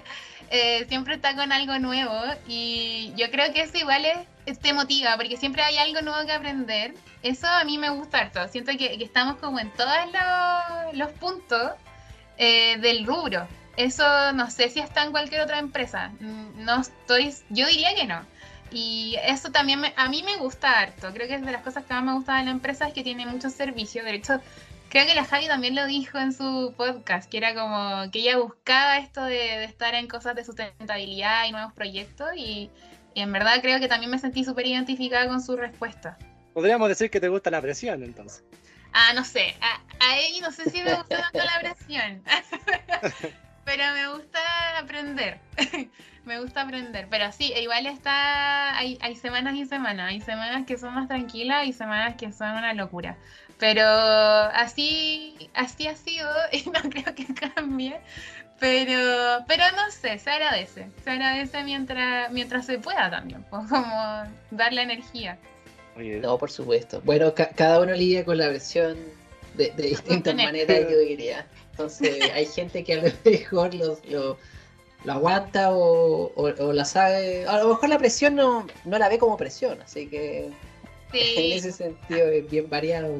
[0.50, 4.06] eh, siempre está con algo nuevo y yo creo que eso igual
[4.46, 6.96] es, te motiva porque siempre hay algo nuevo que aprender.
[7.22, 8.48] Eso a mí me gusta harto.
[8.48, 11.72] Siento que, que estamos como en todos los, los puntos
[12.38, 13.48] eh, del rubro.
[13.76, 16.10] Eso no sé si está en cualquier otra empresa.
[16.20, 18.26] Mm, No estoy, yo diría que no.
[18.72, 21.14] Y eso también me- a mí me gusta harto.
[21.14, 23.04] Creo que es de las cosas que más me gusta de la empresa es que
[23.04, 24.04] tiene muchos servicios.
[24.06, 24.42] De hecho,
[24.90, 28.38] creo que la Javi también lo dijo en su podcast, que era como que ella
[28.38, 32.30] buscaba esto de, de estar en cosas de sustentabilidad y nuevos proyectos.
[32.36, 32.70] Y,
[33.14, 36.18] y en verdad creo que también me sentí súper identificada con su respuesta.
[36.54, 38.44] Podríamos decir que te gusta la presión, entonces.
[38.94, 39.56] Ah, no sé.
[39.62, 42.24] A, a ella no sé si me gusta tanto la presión.
[43.66, 44.40] Pero me gusta
[44.80, 45.40] aprender.
[46.28, 47.08] me gusta aprender.
[47.10, 48.78] Pero sí, igual está.
[48.78, 50.10] Hay, hay semanas y semanas.
[50.12, 53.18] Hay semanas que son más tranquilas y semanas que son una locura.
[53.58, 58.00] Pero así, así ha sido y no creo que cambie.
[58.60, 60.88] Pero, pero no sé, se agradece.
[61.04, 63.44] Se agradece mientras, mientras se pueda también.
[63.50, 65.38] pues, como darle energía.
[65.96, 67.02] No, por supuesto.
[67.04, 68.98] Bueno, ca- cada uno lidia con la presión
[69.56, 71.48] de, de distintas maneras, yo diría.
[71.72, 74.38] Entonces, hay gente que a lo mejor lo, lo,
[75.08, 77.48] lo aguanta o, o- o la sabe.
[77.48, 80.52] A lo mejor la presión no, no la ve como presión, así que
[81.14, 83.14] en ese sentido es bien variado.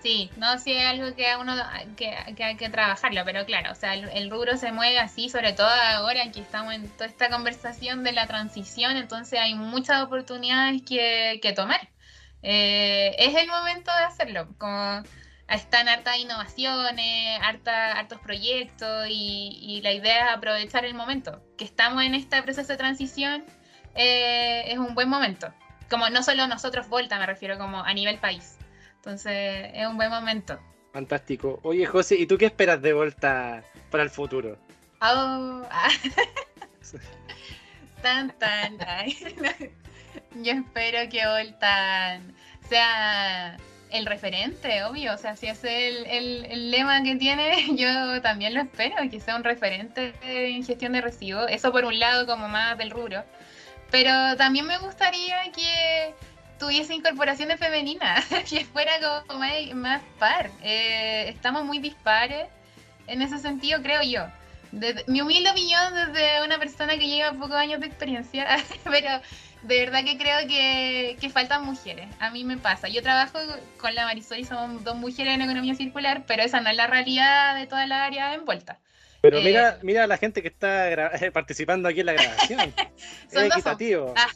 [0.00, 1.54] Sí, no, sí es algo que a uno
[1.96, 5.28] que, que hay que trabajarlo, pero claro, o sea, el, el rubro se mueve así,
[5.28, 10.02] sobre todo ahora que estamos en toda esta conversación de la transición, entonces hay muchas
[10.02, 11.80] oportunidades que, que tomar.
[12.42, 15.02] Eh, es el momento de hacerlo, como
[15.54, 21.64] están hartas innovaciones, harta, hartos proyectos y, y la idea es aprovechar el momento, que
[21.64, 23.44] estamos en este proceso de transición,
[23.94, 25.52] eh, es un buen momento.
[25.90, 28.56] Como no solo nosotros, Volta, me refiero como a nivel país.
[28.96, 30.58] Entonces es un buen momento.
[30.92, 31.60] fantástico.
[31.62, 34.58] Oye, José, ¿y tú qué esperas de vuelta para el futuro?
[35.00, 35.88] Oh, ah.
[38.02, 38.78] tan, tan.
[38.86, 39.16] ay.
[40.34, 42.34] Yo espero que Voltan
[42.68, 43.56] sea
[43.92, 45.14] el referente, obvio.
[45.14, 49.36] O sea, si es el, el- lema que tiene, yo también lo espero, que sea
[49.36, 51.46] un referente en gestión de residuos.
[51.50, 53.24] Eso por un lado como más del rubro.
[53.90, 56.14] Pero también me gustaría que
[56.58, 58.92] tuviese incorporaciones femeninas, que fuera
[59.26, 60.50] como más, más par.
[60.62, 62.46] Eh, estamos muy dispares
[63.06, 64.26] en ese sentido, creo yo.
[64.72, 68.46] Desde- mi humilde opinión desde una persona que lleva pocos años de experiencia,
[68.84, 69.20] pero
[69.62, 72.08] de verdad que creo que, que faltan mujeres.
[72.18, 72.88] A mí me pasa.
[72.88, 73.38] Yo trabajo
[73.78, 76.86] con la Marisol y somos dos mujeres en economía circular, pero esa no es la
[76.86, 78.80] realidad de toda la área envuelta.
[79.20, 82.60] Pero Eh, mira, mira a la gente que está gra- participando aquí en la grabación.
[82.96, 84.14] es Son dos equitativo.
[84.16, 84.26] Ah,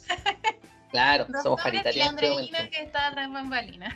[0.91, 3.93] Claro, Dos somos hombres y la paritarios Andreina que está atrás bambalinas.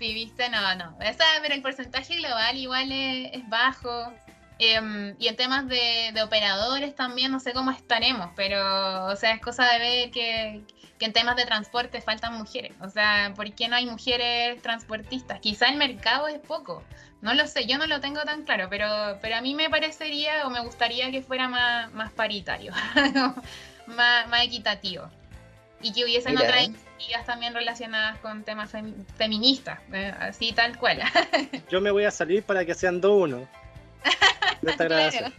[0.00, 0.96] sí, viste, no, no.
[0.98, 4.12] O sea, pero el porcentaje global igual es, es bajo.
[4.62, 9.32] Em, y en temas de, de operadores también no sé cómo estaremos, pero o sea,
[9.32, 10.60] es cosa de ver que
[10.98, 12.72] que en temas de transporte faltan mujeres.
[12.82, 15.40] O sea, ¿por qué no hay mujeres transportistas?
[15.40, 16.84] Quizá el mercado es poco.
[17.22, 20.46] No lo sé, yo no lo tengo tan claro, pero, pero a mí me parecería
[20.46, 22.74] o me gustaría que fuera más, más paritario,
[23.86, 25.08] más, más equitativo.
[25.80, 26.46] Y que hubiesen Mira.
[26.48, 31.00] otras iniciativas también relacionadas con temas fem- feministas, eh, así tal cual.
[31.70, 33.48] Yo me voy a salir para que sean 2-1
[34.62, 35.32] de esta grabación.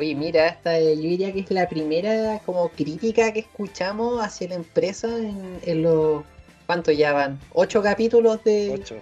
[0.00, 4.56] Oye, mira, esta yo diría que es la primera como crítica que escuchamos hacia la
[4.56, 6.24] empresa en, en los...
[6.66, 7.38] ¿Cuánto ya van?
[7.52, 8.96] Ocho capítulos de, 8.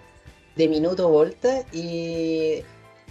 [0.57, 2.63] de Minuto Volta y...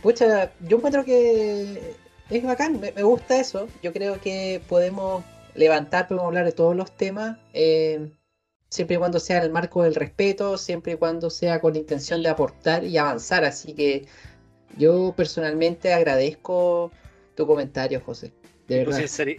[0.04, 1.96] Pucha, yo encuentro que
[2.30, 3.68] es bacán, me, me gusta eso.
[3.84, 8.12] Yo creo que podemos levantar, podemos hablar de todos los temas, eh,
[8.70, 11.80] siempre y cuando sea en el marco del respeto, siempre y cuando sea con la
[11.80, 13.44] intención de aportar y avanzar.
[13.44, 14.08] Así que
[14.78, 16.92] yo personalmente agradezco
[17.36, 18.32] tu comentario, José.
[18.68, 18.82] De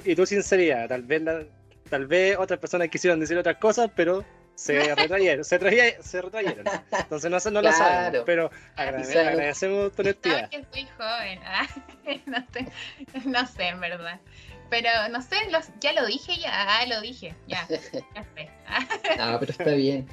[0.05, 1.45] Y tu, y sinceridad, tal vez, la-
[1.89, 6.65] tal vez otras personas quisieron decir otras cosas, pero se retrayeron, se, traía- se retrayeron.
[6.93, 7.77] Entonces no, no lo Claro.
[7.79, 10.51] sabemos, pero agrade- agradecemos tu Sabes honestidad.
[10.51, 11.67] que soy joven, ah,
[12.27, 12.67] no, sé,
[13.25, 14.21] no sé, en verdad.
[14.69, 17.79] Pero no sé, los- ya lo dije, ya, ah, lo dije, ya, ya
[18.35, 18.51] sé.
[18.67, 18.87] ah.
[19.33, 20.07] No, pero está bien.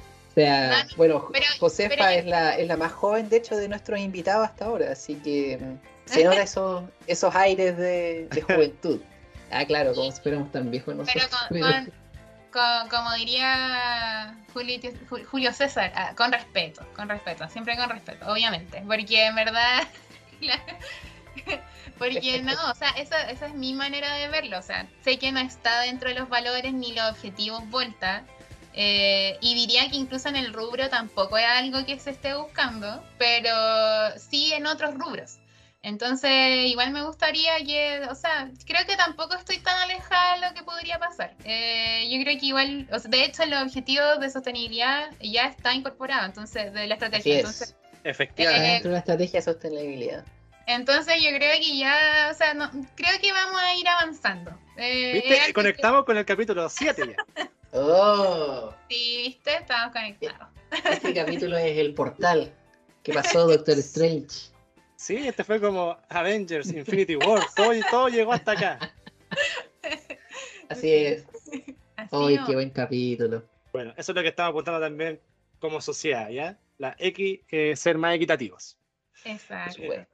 [0.44, 3.68] Sea, No, bueno, pero- Josefa pero- es, la, es la más joven, de hecho, de
[3.68, 9.00] nuestros invitados hasta ahora, así que mm, se nota esos, esos aires de, de juventud.
[9.52, 11.40] Ah, claro, como si fuéramos tan viejos Pero nosotros.
[11.50, 11.92] pero- con-
[12.52, 18.30] con- como diría Julio, Ju- Julio César, ah, con respeto, con respeto, siempre con respeto,
[18.30, 19.82] obviamente, porque en verdad,
[20.40, 20.62] la-
[21.98, 25.32] porque no, o sea, esa, esa es mi manera de verlo, o sea, sé que
[25.32, 28.22] no está dentro de los valores ni los objetivos Volta,
[28.74, 33.04] eh, y diría que incluso en el rubro tampoco es algo que se esté buscando,
[33.18, 33.50] pero
[34.18, 35.38] sí en otros rubros.
[35.82, 40.54] Entonces, igual me gustaría que, o sea, creo que tampoco estoy tan alejada de lo
[40.54, 41.34] que podría pasar.
[41.44, 45.72] Eh, yo creo que igual, o sea, de hecho, los objetivos de sostenibilidad ya está
[45.72, 47.32] incorporado, entonces, de la Así estrategia.
[47.34, 47.38] es.
[47.40, 48.88] Entonces, Efectivamente.
[48.88, 50.24] Eh, la estrategia de sostenibilidad.
[50.66, 54.50] entonces, yo creo que ya, o sea, no, creo que vamos a ir avanzando.
[54.76, 55.46] Eh, ¿Viste?
[55.46, 57.02] que- Conectamos con el capítulo 7
[57.36, 57.44] ya.
[57.72, 58.74] ¡Oh!
[58.88, 60.48] Sí, viste, estamos conectados.
[60.90, 62.52] Este capítulo es el portal.
[63.02, 64.50] ¿Qué pasó, Doctor Strange?
[64.96, 68.94] Sí, este fue como Avengers, Infinity War, todo, todo llegó hasta acá.
[70.68, 71.26] Así es.
[71.96, 72.46] Así ¡Ay, no.
[72.46, 73.42] qué buen capítulo!
[73.72, 75.20] Bueno, eso es lo que estamos apuntando también
[75.58, 76.58] como sociedad, ¿ya?
[76.78, 78.76] La X, eh, ser más equitativos.
[79.24, 79.82] Exacto.
[79.84, 80.06] Bueno.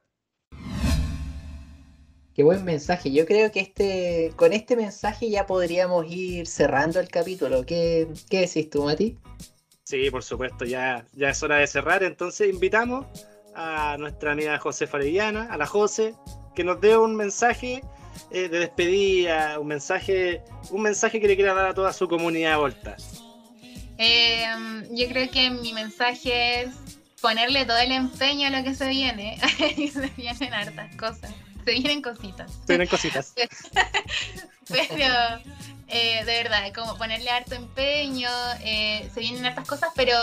[2.37, 3.11] Qué buen mensaje.
[3.11, 7.65] Yo creo que este, con este mensaje ya podríamos ir cerrando el capítulo.
[7.65, 9.17] ¿Qué, qué decís tú, Mati?
[9.83, 12.03] Sí, por supuesto, ya, ya es hora de cerrar.
[12.03, 13.07] Entonces invitamos
[13.55, 16.13] a nuestra amiga José Farellana, a la José,
[16.53, 17.81] que nos dé un mensaje
[18.29, 22.59] eh, de despedida, un mensaje, un mensaje que le quiera dar a toda su comunidad
[22.59, 22.97] Volta.
[23.97, 24.45] Eh,
[24.91, 26.69] yo creo que mi mensaje es
[27.19, 29.39] ponerle todo el empeño a lo que se viene.
[29.75, 31.33] y se vienen hartas cosas.
[31.67, 32.49] Se vienen cositas.
[32.65, 33.33] Tienen cositas.
[34.69, 35.05] Pero
[35.89, 38.29] eh, de verdad, como ponerle harto empeño,
[38.61, 40.15] eh, se vienen hartas cosas, pero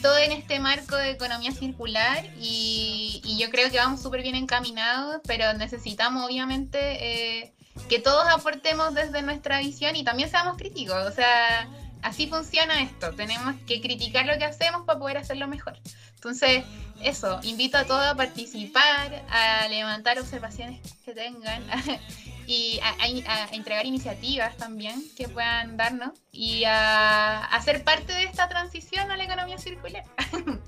[0.00, 4.34] todo en este marco de economía circular y, y yo creo que vamos súper bien
[4.34, 7.52] encaminados, pero necesitamos obviamente eh,
[7.90, 11.06] que todos aportemos desde nuestra visión y también seamos críticos.
[11.06, 11.68] O sea,
[12.00, 13.12] así funciona esto.
[13.12, 15.78] Tenemos que criticar lo que hacemos para poder hacerlo mejor.
[16.22, 16.62] Entonces,
[17.02, 21.64] eso, invito a todos a participar, a levantar observaciones que tengan
[22.46, 28.12] y a, a- a entregar iniciativas también que puedan darnos y a, a ser parte
[28.12, 30.04] de esta transición a la economía circular.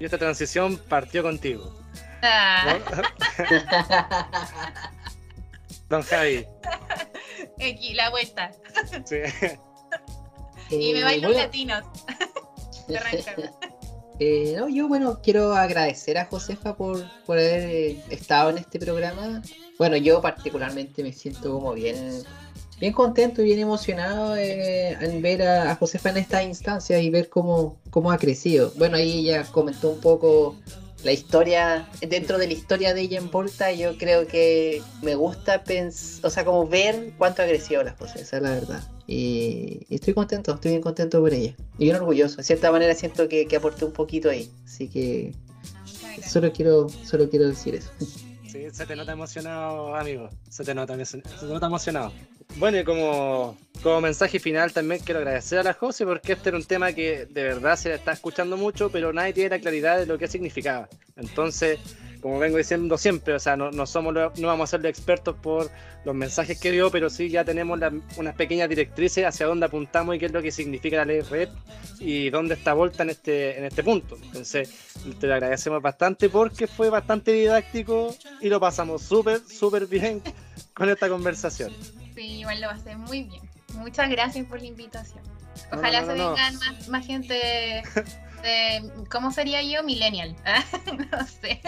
[0.00, 1.72] Y esta transición partió contigo.
[2.20, 3.02] Ah, ¿no?
[5.88, 6.44] Don Javi.
[7.60, 8.50] aquí, la vuelta.
[9.06, 9.18] Sí.
[10.68, 11.84] Y me Eh, bueno, latinos.
[14.20, 18.78] Eh, no, yo bueno, quiero agradecer a Josefa por, por haber eh, estado en este
[18.78, 19.42] programa.
[19.78, 22.22] Bueno, yo particularmente me siento como bien,
[22.78, 27.28] bien contento y bien emocionado eh, en ver a, Josefa en estas instancias y ver
[27.28, 28.72] cómo, cómo ha crecido.
[28.76, 30.56] Bueno, ahí ella comentó un poco
[31.02, 35.62] la historia, dentro de la historia de ella en Volta, yo creo que me gusta
[35.62, 38.93] pensar, o sea, como ver cuánto ha crecido esa es la verdad.
[39.06, 41.54] Y, y estoy contento, estoy bien contento por ella.
[41.78, 44.50] Y bien orgulloso, de cierta manera siento que, que aporté un poquito ahí.
[44.64, 45.34] Así que
[46.26, 47.90] solo quiero, solo quiero decir eso.
[48.50, 50.30] Sí, se te nota emocionado, amigo.
[50.48, 52.12] Se te nota, se te nota emocionado.
[52.56, 56.58] Bueno, y como, como mensaje final también quiero agradecer a la José porque este era
[56.58, 60.06] un tema que de verdad se está escuchando mucho, pero nadie tiene la claridad de
[60.06, 60.88] lo que significaba.
[61.16, 61.80] Entonces,
[62.24, 64.88] como vengo diciendo siempre, o sea, no, no somos lo- no vamos a ser los
[64.88, 65.70] expertos por
[66.06, 70.16] los mensajes que dio, pero sí ya tenemos la- unas pequeñas directrices hacia dónde apuntamos
[70.16, 71.50] y qué es lo que significa la ley red
[72.00, 74.16] y dónde está Volta en este, en este punto.
[74.22, 74.70] Entonces,
[75.20, 80.22] te lo agradecemos bastante porque fue bastante didáctico y lo pasamos súper, súper bien
[80.72, 81.74] con esta conversación.
[82.14, 83.42] Sí, igual lo pasé muy bien.
[83.74, 85.22] Muchas gracias por la invitación.
[85.70, 86.28] Ojalá no, no, se no.
[86.30, 87.34] vengan más, más gente
[88.42, 89.82] de, ¿cómo sería yo?
[89.82, 90.34] Millennial.
[90.46, 90.64] Ah,
[91.12, 91.60] no sé.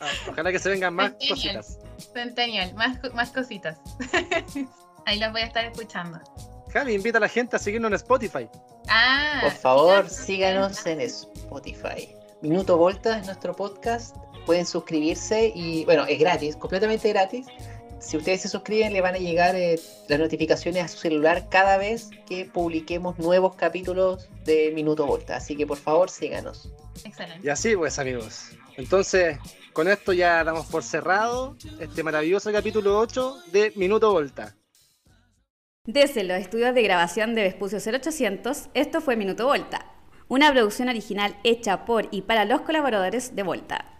[0.00, 1.56] Ah, Ojalá que se vengan más Centennial.
[1.56, 1.78] cositas.
[2.12, 3.78] Centennial, más, más cositas.
[5.06, 6.18] Ahí los voy a estar escuchando.
[6.72, 8.48] Javi, invita a la gente a seguirnos en Spotify.
[8.88, 10.76] Ah, Por favor, síganos.
[10.76, 12.08] síganos en Spotify.
[12.42, 14.16] Minuto Volta es nuestro podcast.
[14.46, 17.46] Pueden suscribirse y, bueno, es gratis, completamente gratis.
[18.00, 21.78] Si ustedes se suscriben, le van a llegar eh, las notificaciones a su celular cada
[21.78, 25.36] vez que publiquemos nuevos capítulos de Minuto Volta.
[25.36, 26.70] Así que por favor, síganos.
[27.04, 27.46] Excelente.
[27.46, 28.50] Y así pues amigos.
[28.76, 29.38] Entonces,
[29.74, 34.54] con esto ya damos por cerrado este maravilloso capítulo 8 de Minuto Volta.
[35.84, 39.84] Desde los estudios de grabación de Vespucio 0800, esto fue Minuto Volta,
[40.28, 43.93] una producción original hecha por y para los colaboradores de Volta.